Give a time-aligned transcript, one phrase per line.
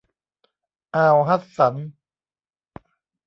[0.95, 1.75] อ่าวฮัดสัน